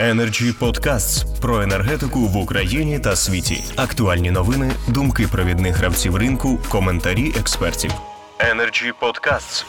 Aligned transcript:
Energy 0.00 0.52
Podcasts 0.52 1.40
про 1.40 1.62
енергетику 1.62 2.18
в 2.18 2.36
Україні 2.36 2.98
та 2.98 3.16
світі. 3.16 3.64
Актуальні 3.76 4.30
новини, 4.30 4.70
думки 4.94 5.26
провідних 5.32 5.76
гравців 5.76 6.16
ринку, 6.16 6.58
коментарі 6.68 7.32
експертів. 7.40 7.90
Energy 8.38 8.92
Podcasts. 9.00 9.64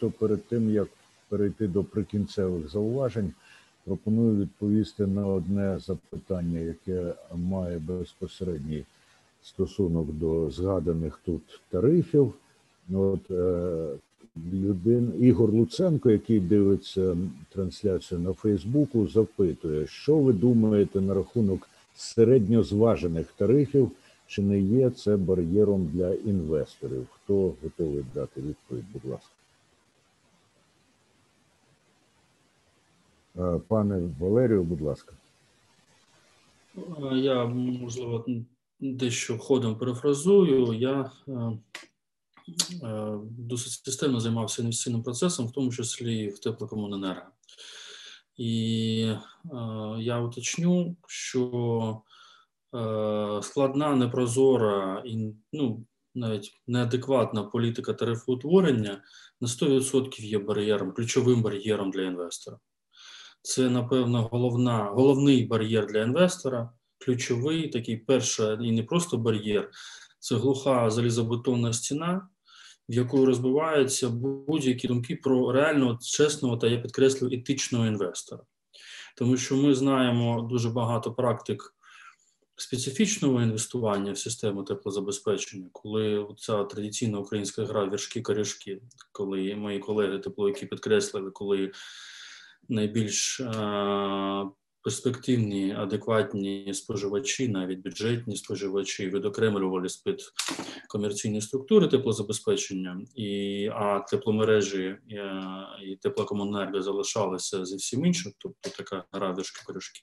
То 0.00 0.10
перед 0.10 0.48
тим 0.48 0.70
як 0.70 0.88
перейти 1.28 1.66
до 1.66 1.84
прикінцевих 1.84 2.70
зауважень, 2.70 3.32
пропоную 3.84 4.40
відповісти 4.40 5.06
на 5.06 5.26
одне 5.26 5.78
запитання, 5.78 6.60
яке 6.60 7.12
має 7.34 7.78
безпосередній 7.78 8.84
стосунок 9.42 10.12
до 10.12 10.50
згаданих 10.50 11.20
тут 11.24 11.60
тарифів. 11.70 12.34
От 12.94 13.30
е, 13.30 13.86
людин 14.52 15.12
Ігор 15.20 15.50
Луценко, 15.50 16.10
який 16.10 16.40
дивиться 16.40 17.16
трансляцію 17.48 18.20
на 18.20 18.32
Фейсбуку, 18.32 19.08
запитує, 19.08 19.86
що 19.86 20.18
ви 20.18 20.32
думаєте 20.32 21.00
на 21.00 21.14
рахунок 21.14 21.68
середньозважених 21.94 23.32
тарифів, 23.36 23.90
чи 24.26 24.42
не 24.42 24.60
є 24.60 24.90
це 24.90 25.16
бар'єром 25.16 25.90
для 25.94 26.14
інвесторів? 26.14 27.06
Хто 27.10 27.54
готовий 27.62 28.04
дати 28.14 28.40
відповідь? 28.40 28.84
Будь 28.92 29.10
ласка. 29.10 29.30
Е, 33.38 33.60
Пане 33.68 34.14
Валерію, 34.20 34.62
будь 34.62 34.80
ласка. 34.80 35.14
Е, 36.76 37.16
Я 37.16 37.44
можливо 37.46 38.24
дещо 38.80 39.38
ходом 39.38 39.76
перефразую. 39.76 40.72
Я 40.72 41.10
е, 41.28 41.32
досить 43.22 43.72
системно 43.72 44.20
займався 44.20 44.62
інвестиційним 44.62 45.02
процесом, 45.02 45.46
в 45.46 45.52
тому 45.52 45.72
числі 45.72 46.18
і 46.18 46.28
в 46.28 46.38
теплокомуненерго. 46.38 47.26
І 48.36 49.02
е, 49.04 49.16
я 49.98 50.20
уточню, 50.20 50.96
що 51.06 52.02
е, 52.74 53.40
складна, 53.42 53.96
непрозора 53.96 55.02
і 55.06 55.34
ну, 55.52 55.84
навіть 56.14 56.60
неадекватна 56.66 57.42
політика 57.42 57.94
тарифоутворення 57.94 59.02
на 59.40 59.48
100% 59.48 60.20
є 60.20 60.38
бар'єром, 60.38 60.92
ключовим 60.92 61.42
бар'єром 61.42 61.90
для 61.90 62.02
інвестора. 62.02 62.58
Це, 63.42 63.70
напевно, 63.70 64.28
головна, 64.32 64.84
головний 64.84 65.46
бар'єр 65.46 65.86
для 65.86 66.02
інвестора, 66.02 66.72
ключовий, 66.98 67.68
такий 67.68 67.96
перший 67.96 68.68
і 68.68 68.72
не 68.72 68.82
просто 68.82 69.18
бар'єр, 69.18 69.70
це 70.18 70.34
глуха 70.34 70.90
залізобетонна 70.90 71.72
стіна, 71.72 72.28
в 72.90 72.92
яку 72.92 73.26
розбиваються 73.26 74.08
будь-які 74.08 74.88
думки 74.88 75.16
про 75.16 75.52
реального, 75.52 75.98
чесного 76.02 76.56
та 76.56 76.66
я 76.66 76.78
підкреслюю, 76.78 77.38
етичного 77.38 77.86
інвестора. 77.86 78.42
Тому 79.16 79.36
що 79.36 79.56
ми 79.56 79.74
знаємо 79.74 80.42
дуже 80.50 80.70
багато 80.70 81.12
практик 81.12 81.74
специфічного 82.56 83.42
інвестування 83.42 84.12
в 84.12 84.18
систему 84.18 84.62
теплозабезпечення, 84.62 85.68
коли 85.72 86.26
ця 86.38 86.64
традиційна 86.64 87.18
українська 87.18 87.64
гра 87.64 87.88
віршки 87.88 88.22
корішки 88.22 88.80
коли 89.12 89.54
мої 89.54 89.78
колеги 89.78 90.18
тепловики 90.18 90.66
підкреслили, 90.66 91.30
коли 91.30 91.72
найбільш 92.68 93.40
е, 93.40 93.46
перспективні, 94.82 95.74
адекватні 95.78 96.74
споживачі, 96.74 97.48
навіть 97.48 97.82
бюджетні 97.82 98.36
споживачі, 98.36 99.08
відокремлювали 99.08 99.88
з-під 99.88 100.20
комерційні 100.88 101.40
структури 101.40 101.88
теплозабезпечення, 101.88 103.00
і, 103.14 103.66
а 103.74 104.00
тепломережі 104.00 104.84
е, 104.84 104.98
і 105.84 105.96
теплокомуненерго 105.96 106.82
залишалися 106.82 107.64
зі 107.64 107.76
всім 107.76 108.06
іншим, 108.06 108.32
тобто 108.38 108.70
така 108.70 109.04
гра 109.12 109.34
віршки 109.38 109.62
корішки 109.66 110.00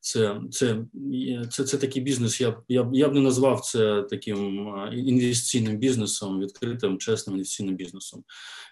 це 0.00 0.40
це, 0.50 0.84
це, 1.50 1.64
це 1.64 1.76
такий 1.76 2.02
бізнес. 2.02 2.40
Я 2.40 2.56
я, 2.68 2.90
я 2.92 3.08
б 3.08 3.14
не 3.14 3.20
назвав 3.20 3.60
це 3.60 4.02
таким 4.02 4.68
інвестиційним 4.92 5.76
бізнесом, 5.76 6.40
відкритим, 6.40 6.98
чесним 6.98 7.36
інвестиційним 7.36 7.76
бізнесом. 7.76 8.24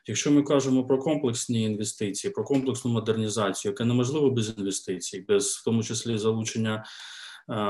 Якщо 0.06 0.30
ми 0.30 0.42
кажемо 0.42 0.86
про 0.86 0.98
комплексні 0.98 1.62
інвестиції, 1.62 2.32
про 2.32 2.44
комплексну 2.44 2.90
модернізацію, 2.90 3.72
яка 3.72 3.84
неможливо 3.84 4.30
без 4.30 4.54
інвестицій, 4.58 5.24
без 5.28 5.46
в 5.46 5.64
тому 5.64 5.82
числі 5.82 6.18
залучення 6.18 6.84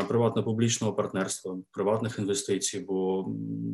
приватно-публічного 0.08 0.92
партнерства, 0.92 1.56
приватних 1.70 2.18
інвестицій, 2.18 2.84
бо 2.88 3.26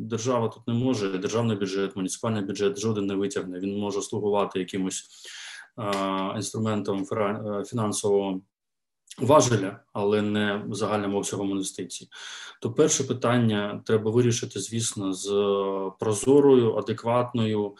держава 0.09 0.47
тут 0.47 0.67
не 0.67 0.73
може, 0.73 1.17
державний 1.17 1.57
бюджет, 1.57 1.95
муніципальний 1.95 2.43
бюджет 2.43 2.79
жоден 2.79 3.05
не 3.05 3.15
витягне. 3.15 3.59
Він 3.59 3.79
може 3.79 4.01
слугувати 4.01 4.59
якимось 4.59 5.03
інструментом 6.35 7.05
фінансового 7.65 8.41
важеля, 9.19 9.79
але 9.93 10.21
не 10.21 10.65
загальним 10.71 11.15
обсягом 11.15 11.49
інвестицій. 11.49 12.07
То 12.61 12.73
перше 12.73 13.03
питання 13.03 13.81
треба 13.85 14.11
вирішити, 14.11 14.59
звісно, 14.59 15.13
з 15.13 15.29
прозорою, 15.99 16.75
адекватною 16.75 17.75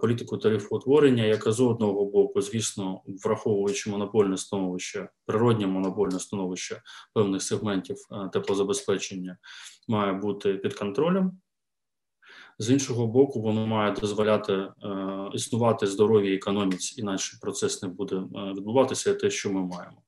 політикою 0.00 0.40
тарифоутворення, 0.40 1.24
яка 1.24 1.52
з 1.52 1.60
одного 1.60 2.04
боку, 2.04 2.40
звісно, 2.40 3.00
враховуючи 3.24 3.90
монопольне 3.90 4.36
становище, 4.36 5.08
природнє 5.26 5.66
монопольне 5.66 6.20
становище 6.20 6.82
певних 7.14 7.42
сегментів 7.42 7.96
теплозабезпечення, 8.32 9.36
має 9.88 10.12
бути 10.12 10.54
під 10.54 10.74
контролем. 10.74 11.32
З 12.58 12.70
іншого 12.70 13.06
боку, 13.06 13.40
воно 13.40 13.66
має 13.66 13.92
дозволяти 13.92 14.52
е, 14.52 14.70
існувати 15.34 15.86
здоровій 15.86 16.34
економіці, 16.34 17.00
інакше 17.00 17.38
процес 17.40 17.82
не 17.82 17.88
буде 17.88 18.16
відбуватися 18.34 19.14
те, 19.14 19.30
що 19.30 19.52
ми 19.52 19.60
маємо. 19.60 20.02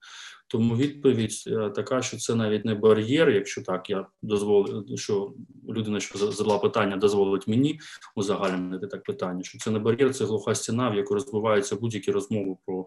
Тому 0.49 0.77
відповідь 0.77 1.45
така, 1.75 2.03
що 2.03 2.17
це 2.17 2.35
навіть 2.35 2.65
не 2.65 2.75
бар'єр, 2.75 3.31
якщо 3.31 3.63
так 3.63 3.91
я 3.91 4.07
дозволю, 4.23 4.97
що 4.97 5.33
людина, 5.69 6.01
що 6.01 6.19
задала 6.19 6.59
питання, 6.59 6.97
дозволить 6.97 7.49
мені 7.49 7.81
узагальнити 8.15 8.87
так 8.87 9.03
питання, 9.03 9.43
що 9.43 9.59
це 9.59 9.71
не 9.71 9.79
бар'єр, 9.79 10.15
це 10.15 10.25
глуха 10.25 10.55
стіна, 10.55 10.91
в 10.91 10.95
яку 10.95 11.15
розбиваються 11.15 11.77
будь-які 11.77 12.11
розмови 12.11 12.57
про 12.67 12.87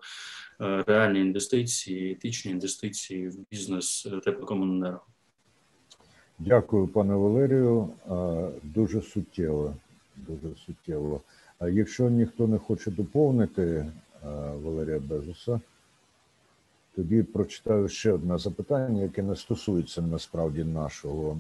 реальні 0.59 1.19
інвестиції, 1.19 2.11
етичні 2.11 2.51
інвестиції 2.51 3.29
в 3.29 3.35
бізнес 3.51 4.07
теплокомуненерго. 4.23 5.01
Дякую, 6.39 6.87
пане 6.87 7.15
Валерію. 7.15 7.89
Дуже 8.63 9.01
суттєво. 9.01 9.75
Дуже 10.17 10.55
суттєво. 10.65 11.21
А 11.59 11.69
якщо 11.69 12.09
ніхто 12.09 12.47
не 12.47 12.57
хоче 12.57 12.91
доповнити 12.91 13.91
Валерія 14.63 14.99
Безуса, 14.99 15.61
тоді 16.95 17.23
прочитаю 17.23 17.88
ще 17.88 18.11
одне 18.11 18.38
запитання, 18.38 19.01
яке 19.01 19.23
не 19.23 19.35
стосується 19.35 20.01
насправді 20.01 20.63
нашого 20.63 21.38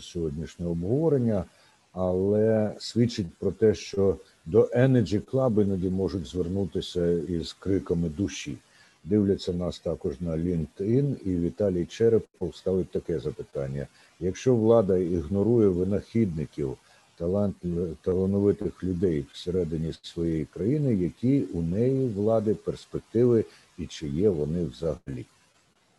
сьогоднішнього 0.00 0.72
обговорення, 0.72 1.44
але 1.92 2.74
свідчить 2.78 3.34
про 3.38 3.52
те, 3.52 3.74
що 3.74 4.16
до 4.46 4.62
Energy 4.62 5.20
Club 5.20 5.62
іноді 5.62 5.90
можуть 5.90 6.26
звернутися 6.26 7.10
із 7.10 7.52
криками 7.52 8.08
душі. 8.08 8.56
Дивляться 9.04 9.52
нас 9.52 9.78
також 9.78 10.20
на 10.20 10.30
LinkedIn, 10.30 11.16
і 11.24 11.36
Віталій 11.36 11.86
Черепов 11.86 12.56
ставить 12.56 12.90
таке 12.90 13.20
запитання: 13.20 13.86
якщо 14.20 14.56
влада 14.56 14.96
ігнорує 14.96 15.68
винахідників, 15.68 16.76
талант 17.20 17.56
талановитих 18.02 18.84
людей 18.84 19.26
всередині 19.32 19.92
своєї 20.02 20.44
країни, 20.44 20.94
які 20.94 21.42
у 21.52 21.62
неї 21.62 22.08
влади 22.08 22.54
перспективи 22.54 23.44
і 23.78 23.86
чи 23.86 24.08
є 24.08 24.28
вони 24.28 24.64
взагалі? 24.64 25.26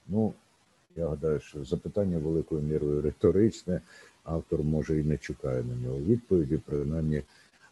Ну, 0.07 0.33
я 0.95 1.07
гадаю, 1.07 1.39
що 1.39 1.63
запитання 1.63 2.17
великою 2.17 2.61
мірою 2.61 3.01
риторичне, 3.01 3.81
автор 4.23 4.63
може 4.63 4.99
і 4.99 5.03
не 5.03 5.17
чекає 5.17 5.63
на 5.63 5.87
нього 5.87 5.99
відповіді, 5.99 6.59
принаймні 6.65 7.21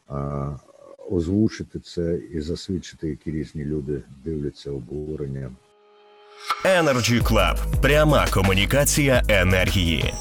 а, 0.07 0.55
озвучити 1.11 1.79
це 1.79 2.19
і 2.31 2.41
засвідчити, 2.41 3.09
які 3.09 3.31
різні 3.31 3.65
люди 3.65 4.01
дивляться 4.23 4.71
обговорення. 4.71 5.51
Energy 6.65 7.21
Club. 7.23 7.81
пряма 7.81 8.27
комунікація 8.33 9.23
енергії. 9.27 10.13